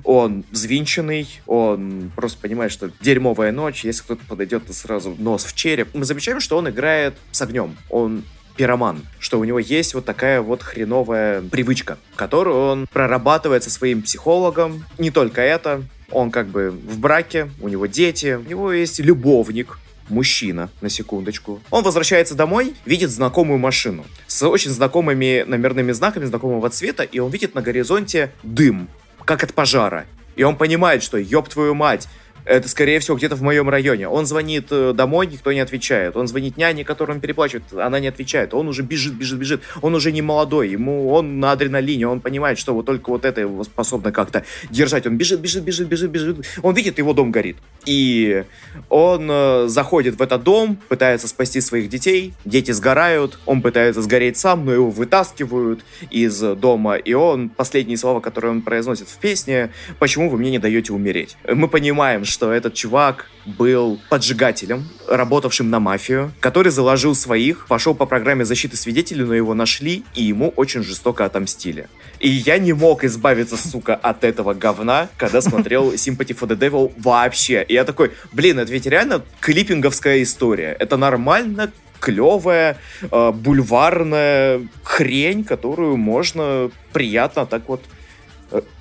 [0.04, 5.56] он взвинченный, он просто понимает, что дерьмовая ночь, если кто-то подойдет, то сразу нос в
[5.56, 5.90] череп.
[5.94, 7.76] Мы замечаем, что он играет с огнем.
[7.90, 8.24] Он
[8.56, 14.02] пироман, что у него есть вот такая вот хреновая привычка, которую он прорабатывает со своим
[14.02, 14.86] психологом.
[14.98, 19.80] Не только это, он как бы в браке, у него дети, у него есть любовник,
[20.10, 21.62] мужчина, на секундочку.
[21.70, 27.32] Он возвращается домой, видит знакомую машину с очень знакомыми номерными знаками знакомого цвета, и он
[27.32, 28.90] видит на горизонте дым
[29.26, 30.06] как от пожара.
[30.36, 32.08] И он понимает, что, ёб твою мать,
[32.50, 34.08] Это, скорее всего, где-то в моем районе.
[34.08, 36.18] Он звонит э, домой, никто не отвечает.
[36.18, 38.56] Он звонит няне, которую он переплачивает, она не отвечает.
[38.56, 39.62] Он уже бежит, бежит, бежит.
[39.84, 43.42] Он уже не молодой, ему он на адреналине, он понимает, что вот только вот это
[43.42, 45.06] его способно как-то держать.
[45.06, 46.46] Он бежит, бежит, бежит, бежит, бежит.
[46.64, 47.58] Он видит, его дом горит.
[47.86, 48.44] И
[48.90, 52.34] он э, заходит в этот дом, пытается спасти своих детей.
[52.46, 56.96] Дети сгорают, он пытается сгореть сам, но его вытаскивают из дома.
[56.96, 61.38] И он, последние слова, которые он произносит в песне, «Почему вы мне не даете умереть?»
[61.48, 68.06] Мы понимаем, что этот чувак был поджигателем, работавшим на мафию, который заложил своих, пошел по
[68.06, 71.90] программе защиты свидетелей, но его нашли, и ему очень жестоко отомстили.
[72.20, 76.94] И я не мог избавиться, сука, от этого говна, когда смотрел Sympathy for the Devil
[76.98, 77.64] вообще.
[77.68, 80.76] И я такой, блин, это ведь реально клиппинговская история.
[80.80, 87.82] Это нормально, клевая, э, бульварная хрень, которую можно приятно так вот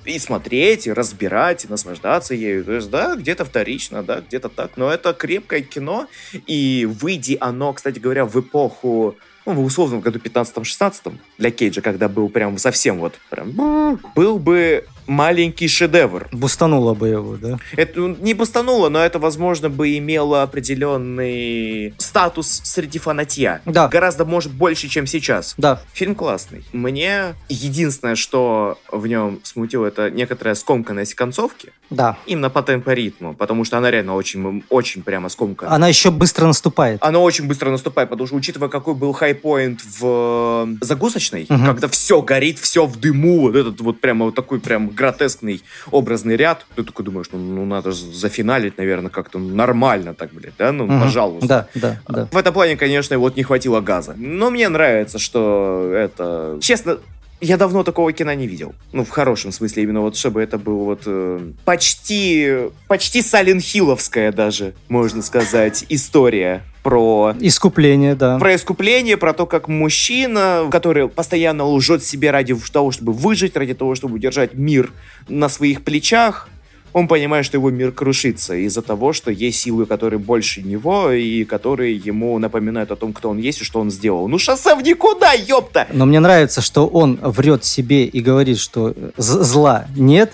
[0.05, 2.63] и смотреть, и разбирать, и наслаждаться ею.
[2.65, 4.77] То есть, да, где-то вторично, да, где-то так.
[4.77, 6.07] Но это крепкое кино,
[6.47, 12.07] и выйди оно, кстати говоря, в эпоху ну, в условном году 15-16 для Кейджа, когда
[12.07, 16.27] был прям совсем вот прям был бы маленький шедевр.
[16.31, 17.57] Бустануло бы его, да?
[17.75, 23.61] Это ну, не бустануло, но это, возможно, бы имело определенный статус среди фанатья.
[23.65, 23.87] Да.
[23.87, 25.55] Гораздо, может, больше, чем сейчас.
[25.57, 25.81] Да.
[25.93, 26.63] Фильм классный.
[26.73, 31.71] Мне единственное, что в нем смутило, это некоторая скомканность концовки.
[31.89, 32.17] Да.
[32.27, 35.73] Именно по темпоритму, потому что она реально очень, очень прямо скомкана.
[35.73, 37.03] Она еще быстро наступает.
[37.03, 41.65] Она очень быстро наступает, потому что, учитывая, какой был хайпоинт в э, загрузочной, Мгм.
[41.65, 46.35] когда все горит, все в дыму, вот этот вот прямо вот такой прям гротескный образный
[46.35, 50.85] ряд, ты такой думаешь, ну, ну надо зафиналить, наверное, как-то нормально так, блядь, да, ну,
[50.85, 51.01] Мгм.
[51.01, 51.47] пожалуйста.
[51.47, 52.27] Да, да, да.
[52.31, 54.13] В этом плане, конечно, вот не хватило газа.
[54.17, 56.57] Но мне нравится, что это...
[56.61, 56.97] Честно,
[57.41, 58.73] я давно такого кино не видел.
[58.91, 62.69] Ну, в хорошем смысле, именно вот, чтобы это был вот э, почти...
[62.87, 68.37] Почти Саленхиловская даже, можно сказать, история про Искупление, да.
[68.39, 73.73] про искупление, про то, как мужчина, который постоянно лжет себе ради того, чтобы выжить, ради
[73.73, 74.91] того, чтобы удержать мир
[75.27, 76.49] на своих плечах,
[76.93, 81.43] он понимает, что его мир крушится из-за того, что есть силы, которые больше него, и
[81.45, 84.27] которые ему напоминают о том, кто он есть и что он сделал.
[84.27, 85.87] Ну, шоссе в никуда, ёпта!
[85.93, 90.33] Но мне нравится, что он врет себе и говорит, что з- зла нет.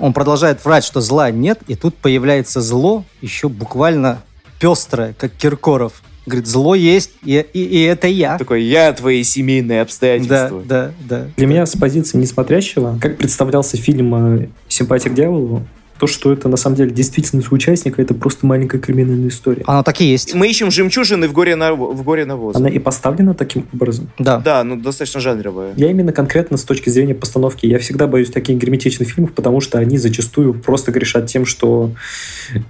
[0.00, 4.22] Он продолжает врать, что зла нет, и тут появляется зло, еще буквально
[4.58, 6.02] пестрое, как Киркоров.
[6.26, 8.38] Говорит, зло есть, и, и- и это я.
[8.38, 10.62] Такой, я твои семейные Да, обстоятельства.
[10.66, 11.26] да, да.
[11.36, 15.66] Для меня с позиции несмотрящего, как представлялся фильм э, «Симпатия к дьяволу»,
[16.04, 19.62] то, что это на самом деле действительно участника, это просто маленькая криминальная история.
[19.64, 20.34] Оно так и есть.
[20.34, 21.72] Мы ищем жемчужины в горе, на...
[21.72, 22.58] в горе навоза.
[22.58, 24.10] Она и поставлена таким образом.
[24.18, 24.36] Да.
[24.36, 25.72] Да, ну, достаточно жанровая.
[25.76, 27.64] Я именно конкретно с точки зрения постановки.
[27.64, 31.92] Я всегда боюсь таких герметичных фильмов, потому что они зачастую просто грешат тем, что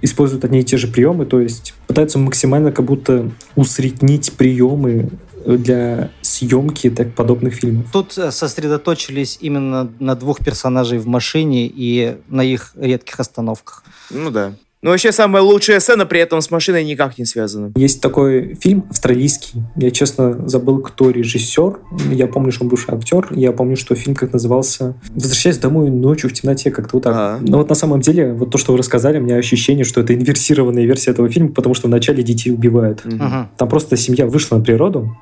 [0.01, 5.09] используют одни и те же приемы, то есть пытаются максимально как будто усреднить приемы
[5.45, 7.87] для съемки так подобных фильмов.
[7.91, 13.83] Тут э, сосредоточились именно на двух персонажей в машине и на их редких остановках.
[14.09, 14.53] Ну да.
[14.85, 17.71] Но вообще самая лучшая сцена при этом с машиной никак не связана.
[17.75, 19.63] Есть такой фильм австралийский.
[19.75, 21.79] Я, честно, забыл, кто режиссер.
[22.11, 23.27] Я помню, что он бывший актер.
[23.31, 27.15] Я помню, что фильм как назывался «Возвращаясь домой ночью в темноте», как-то вот так.
[27.15, 27.39] Ага.
[27.41, 30.13] Но вот на самом деле, вот то, что вы рассказали, у меня ощущение, что это
[30.13, 33.03] инверсированная версия этого фильма, потому что вначале детей убивают.
[33.05, 33.49] Мгм.
[33.57, 35.17] Там просто семья вышла на природу,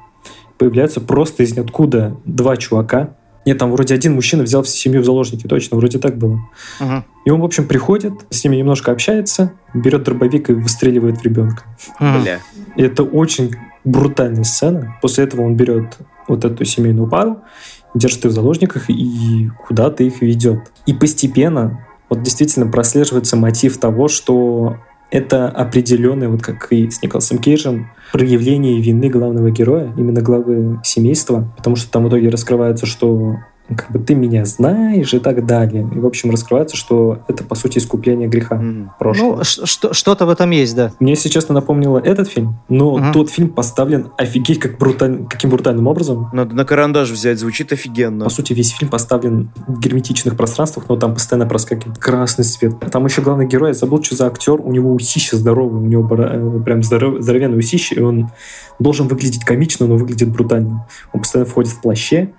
[0.58, 3.16] появляются просто из ниоткуда два чувака.
[3.46, 6.40] Нет, там вроде один мужчина взял всю семью в заложники, точно, вроде так было.
[6.80, 7.04] Мгм.
[7.26, 11.64] И он, в общем, приходит, с ними немножко общается, берет дробовик и выстреливает в ребенка.
[12.00, 12.40] Бля.
[12.78, 14.96] И это очень брутальная сцена.
[15.02, 17.42] После этого он берет вот эту семейную пару,
[17.94, 20.72] держит их в заложниках и куда-то их ведет.
[20.86, 24.78] И постепенно вот действительно прослеживается мотив того, что
[25.14, 31.54] это определенное, вот как и с Николасом Кейджем, проявление вины главного героя, именно главы семейства,
[31.56, 33.38] потому что там в итоге раскрывается, что
[33.76, 35.88] как бы ты меня знаешь и так далее.
[35.96, 38.92] И, в общем, раскрывается, что это, по сути, искупление греха Мгм.
[39.00, 39.38] прошлого.
[39.38, 39.44] Ну,
[39.94, 40.92] что-то в этом есть, да.
[41.00, 43.12] Мне, если честно, напомнило этот фильм, но Мгм.
[43.14, 46.30] тот фильм поставлен офигеть как бруталь- каким брутальным образом.
[46.34, 48.26] Надо на карандаш взять, звучит офигенно.
[48.26, 52.74] По сути, весь фильм поставлен в герметичных пространствах, но там постоянно проскакивает красный свет.
[52.92, 56.08] Там еще главный герой, я забыл, что за актер, у него усища здоровые, у него
[56.16, 58.30] э, прям здоров- здоровенные усища, и он
[58.80, 60.88] должен выглядеть комично, но выглядит брутально.
[61.14, 62.34] Он постоянно входит в плаще,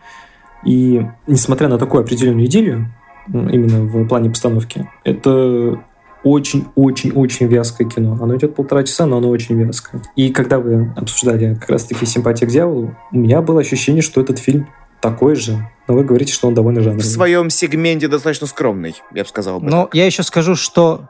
[0.64, 2.92] и несмотря на такую определенную идею,
[3.28, 5.82] именно в плане постановки, это
[6.24, 8.18] очень-очень-очень вязкое кино.
[8.20, 10.02] Оно идет полтора часа, но оно очень вязкое.
[10.16, 14.38] И когда вы обсуждали как раз-таки «Симпатия к дьяволу», у меня было ощущение, что этот
[14.38, 14.68] фильм
[15.00, 17.04] такой же, но вы говорите, что он довольно В жанровый.
[17.04, 19.68] своем сегменте достаточно скромный, я бы сказал бы.
[19.68, 19.94] Но так.
[19.94, 21.08] я еще скажу, что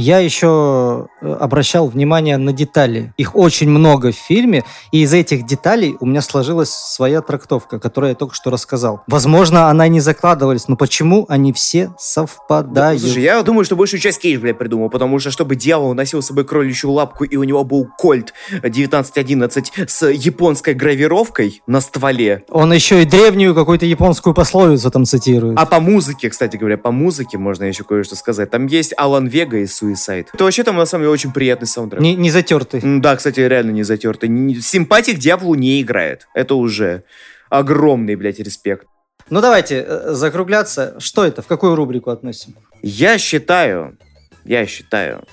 [0.00, 3.12] Я еще э, обращал внимание на детали.
[3.18, 8.08] Их очень много в фильме, и из этих деталей у меня сложилась своя трактовка, которую
[8.08, 9.02] я только что рассказал.
[9.06, 12.72] Возможно, она не закладывалась, но почему они все совпадают?
[12.72, 16.22] Да, слушай, я думаю, что большую часть Кейдж, блядь, придумал, потому что чтобы дьявол носил
[16.22, 22.44] с собой кроличью лапку, и у него был кольт 1911 с японской гравировкой на стволе.
[22.48, 25.58] Он еще и древнюю какую-то японскую пословицу там цитирует.
[25.58, 28.50] А по музыке, кстати говоря, по музыке можно еще кое-что сказать.
[28.50, 30.26] Там есть Алан Вега и Suicide.
[30.32, 32.00] Это вообще там на самом деле очень приятный саундтрек.
[32.02, 32.80] Не, не затертый.
[33.00, 34.28] Да, кстати, реально не затертый.
[34.28, 36.26] Ни- Симпатия к дьяволу не играет.
[36.34, 37.04] Это уже
[37.48, 38.86] огромный, блядь, респект.
[39.28, 40.96] Ну давайте э, закругляться.
[40.98, 41.42] Что это?
[41.42, 42.54] В какую рубрику относим?
[42.82, 43.96] Я считаю,
[44.44, 45.24] я считаю,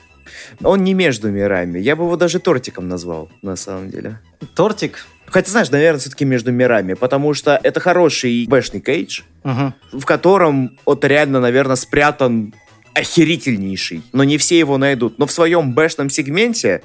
[0.63, 1.79] он не между мирами.
[1.79, 4.19] Я бы его даже тортиком назвал, на самом деле.
[4.55, 5.05] Тортик.
[5.25, 9.73] Хотя, знаешь, наверное, все-таки между мирами, потому что это хороший бэшный кейдж, Мгм.
[9.91, 12.53] в котором вот реально, наверное, спрятан
[12.97, 14.01] охерительнейший.
[14.13, 15.19] Но не все его найдут.
[15.19, 16.81] Но в своем бэшном сегменте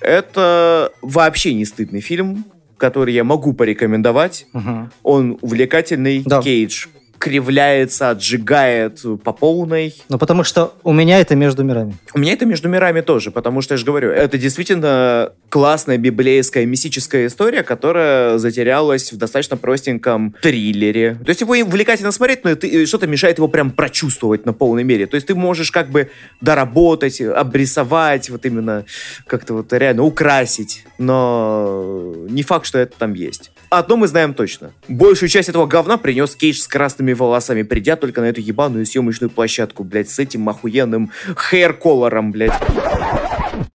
[0.00, 2.44] это вообще не стыдный фильм,
[2.76, 4.46] который я могу порекомендовать.
[4.52, 4.92] Мгм.
[5.02, 6.42] Он увлекательный, Да.
[6.42, 6.86] кейдж
[7.18, 9.94] кривляется, отжигает по полной.
[10.08, 11.96] Ну потому что у меня это между мирами.
[12.12, 16.66] У меня это между мирами тоже, потому что я же говорю, это действительно классная библейская
[16.66, 21.14] мистическая история, которая затерялась в достаточно простеньком триллере.
[21.24, 25.06] То есть его увлекательно смотреть, но и что-то мешает его прям прочувствовать на полной мере.
[25.06, 26.10] То есть ты можешь как бы
[26.40, 28.84] доработать, обрисовать, вот именно
[29.26, 33.50] как-то вот реально украсить, но не факт, что это там есть.
[33.70, 34.72] Одно мы знаем точно.
[34.88, 39.30] Большую часть этого говна принес Кейдж с красными волосами, придя только на эту ебаную съемочную
[39.30, 41.10] площадку, блядь, с этим охуенным
[41.50, 42.52] хейр-колором, блядь.